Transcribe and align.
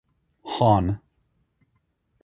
Hon. 0.55 0.87